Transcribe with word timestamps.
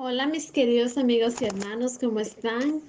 Hola 0.00 0.28
mis 0.28 0.52
queridos 0.52 0.96
amigos 0.96 1.42
y 1.42 1.46
hermanos, 1.46 1.98
¿cómo 1.98 2.20
están? 2.20 2.82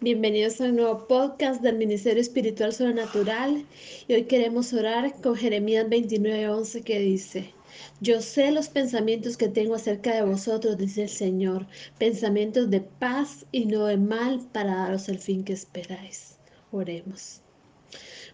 Bienvenidos 0.00 0.58
a 0.58 0.64
un 0.64 0.76
nuevo 0.76 1.06
podcast 1.06 1.60
del 1.60 1.76
Ministerio 1.76 2.22
Espiritual 2.22 2.72
Sobrenatural 2.72 3.66
y 4.08 4.14
hoy 4.14 4.24
queremos 4.24 4.72
orar 4.72 5.20
con 5.20 5.36
Jeremías 5.36 5.86
29:11 5.86 6.82
que 6.82 6.98
dice, 6.98 7.52
Yo 8.00 8.22
sé 8.22 8.52
los 8.52 8.70
pensamientos 8.70 9.36
que 9.36 9.48
tengo 9.48 9.74
acerca 9.74 10.14
de 10.14 10.22
vosotros, 10.22 10.78
dice 10.78 11.02
el 11.02 11.10
Señor, 11.10 11.66
pensamientos 11.98 12.70
de 12.70 12.80
paz 12.80 13.44
y 13.52 13.66
no 13.66 13.84
de 13.84 13.98
mal 13.98 14.40
para 14.50 14.76
daros 14.76 15.10
el 15.10 15.18
fin 15.18 15.44
que 15.44 15.52
esperáis. 15.52 16.38
Oremos. 16.72 17.42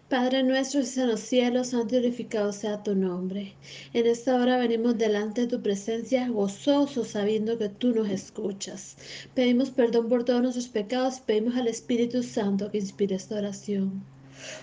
Padre 0.09 0.43
nuestro 0.43 0.81
que 0.81 1.03
en 1.03 1.07
los 1.07 1.21
cielos, 1.21 1.73
glorificado 1.87 2.53
sea 2.53 2.83
tu 2.83 2.93
nombre. 2.93 3.55
En 3.93 4.05
esta 4.05 4.35
hora 4.35 4.57
venimos 4.57 4.97
delante 4.97 5.41
de 5.41 5.47
tu 5.47 5.61
presencia 5.63 6.27
gozosos 6.27 7.07
sabiendo 7.07 7.57
que 7.57 7.69
tú 7.69 7.95
nos 7.95 8.09
escuchas. 8.09 8.95
Pedimos 9.33 9.71
perdón 9.71 10.09
por 10.09 10.23
todos 10.23 10.41
nuestros 10.41 10.67
pecados 10.67 11.17
y 11.17 11.21
pedimos 11.21 11.55
al 11.55 11.67
Espíritu 11.67 12.21
Santo 12.21 12.69
que 12.69 12.77
inspire 12.77 13.15
esta 13.15 13.35
oración. 13.35 14.03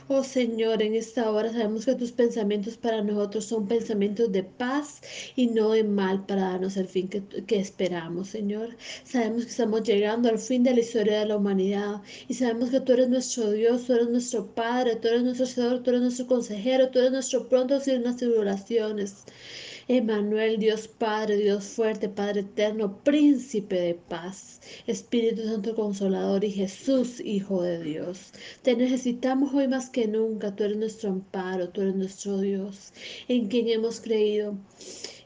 Oh 0.09 0.24
Señor, 0.24 0.83
en 0.83 0.95
esta 0.95 1.30
hora 1.30 1.52
sabemos 1.52 1.84
que 1.84 1.95
tus 1.95 2.12
pensamientos 2.12 2.77
para 2.77 3.02
nosotros 3.02 3.45
son 3.45 3.69
pensamientos 3.69 4.33
de 4.33 4.42
paz 4.42 5.01
y 5.37 5.47
no 5.48 5.70
de 5.70 5.84
mal 5.84 6.27
para 6.27 6.42
darnos 6.42 6.77
el 6.77 6.88
fin 6.88 7.09
que, 7.09 7.23
que, 7.47 7.61
esperamos, 7.61 8.28
Señor. 8.28 8.77
Sabemos 9.05 9.45
que 9.45 9.51
estamos 9.51 9.83
llegando 9.83 10.28
al 10.28 10.38
fin 10.38 10.62
de 10.64 10.75
la 10.75 10.80
historia 10.80 11.20
de 11.20 11.27
la 11.27 11.37
humanidad 11.37 12.02
y 12.28 12.34
sabemos 12.34 12.70
que 12.70 12.80
tú 12.80 12.92
eres 12.92 13.09
nuestro 13.09 13.51
Dios, 13.52 13.87
tú 13.87 13.95
eres 13.95 14.09
nuestro 14.09 14.47
Padre, 14.55 14.97
tú 14.97 15.09
eres 15.09 15.23
nuestro 15.23 15.47
Señor, 15.47 15.83
tú 15.83 15.91
eres 15.91 16.02
nuestro 16.02 16.27
consejero, 16.27 16.91
tú 16.91 16.98
eres 16.98 17.12
nuestro 17.12 17.48
pronto 17.48 17.80
en 17.87 18.05
las 18.05 18.16
tribulaciones. 18.16 19.25
Emanuel, 19.93 20.61
Dios 20.61 20.87
Padre, 20.87 21.37
Dios 21.37 21.65
fuerte, 21.65 22.09
Padre 22.09 22.43
eterno, 22.43 23.03
príncipe 23.03 23.75
de 23.75 23.95
paz, 23.95 24.61
Espíritu 24.87 25.43
Santo 25.43 25.75
Consolador 25.75 26.45
y 26.45 26.53
Jesús, 26.53 27.19
Hijo 27.19 27.64
de 27.64 27.83
Dios. 27.83 28.33
Te 28.62 28.77
necesitamos 28.77 29.53
hoy 29.53 29.67
más 29.67 29.91
que 29.91 30.06
nunca, 30.06 30.55
tú 30.55 30.62
eres 30.62 30.77
nuestro 30.77 31.11
amparo, 31.11 31.70
tú 31.70 31.81
eres 31.81 31.97
nuestro 31.97 32.39
Dios, 32.39 32.92
en 33.27 33.48
quien 33.48 33.67
hemos 33.67 34.01
creído. 34.01 34.56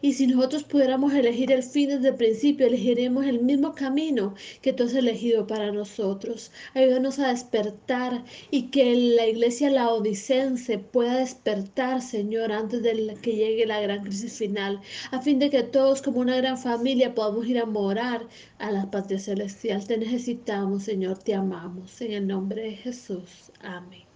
Y 0.05 0.13
si 0.13 0.27
nosotros 0.27 0.65
pudiéramos 0.65 1.15
elegir 1.15 1.51
el 1.51 1.63
fin 1.63 1.89
desde 1.89 2.09
el 2.09 2.17
principio, 2.17 2.67
elegiremos 2.67 3.25
el 3.25 3.41
mismo 3.41 3.75
camino 3.75 4.35
que 4.61 4.75
tú 4.75 4.85
has 4.85 4.93
elegido 4.93 5.47
para 5.47 5.73
nosotros. 5.73 6.53
Ayúdanos 6.75 7.19
a 7.19 7.29
despertar 7.29 8.23
y 8.51 8.65
que 8.65 8.95
la 9.17 9.27
iglesia 9.27 9.71
laodicense 9.71 10.77
pueda 10.77 11.21
despertar, 11.21 12.03
Señor, 12.03 12.53
antes 12.53 12.83
de 12.83 13.17
que 13.23 13.35
llegue 13.35 13.65
la 13.65 13.81
gran 13.81 14.03
crisis 14.05 14.35
final, 14.35 14.83
a 15.11 15.23
fin 15.23 15.39
de 15.39 15.49
que 15.49 15.63
todos 15.63 16.03
como 16.03 16.21
una 16.21 16.37
gran 16.37 16.59
familia 16.59 17.15
podamos 17.15 17.47
ir 17.47 17.59
a 17.59 17.65
morar 17.65 18.29
a 18.59 18.71
la 18.71 18.91
patria 18.91 19.19
celestial. 19.19 19.87
Te 19.87 19.97
necesitamos, 19.97 20.83
Señor, 20.83 21.17
te 21.17 21.35
amamos. 21.35 21.99
En 22.03 22.13
el 22.13 22.27
nombre 22.27 22.61
de 22.61 22.73
Jesús. 22.73 23.51
Amén. 23.63 24.14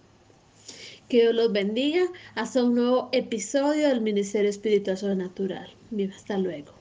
Que 1.09 1.21
Dios 1.21 1.35
los 1.35 1.51
bendiga. 1.51 2.05
Hasta 2.35 2.63
un 2.63 2.75
nuevo 2.75 3.09
episodio 3.11 3.89
del 3.89 3.99
Ministerio 3.99 4.49
Espiritual 4.49 4.95
Sobrenatural. 4.95 5.75
Hasta 6.15 6.37
luego. 6.37 6.71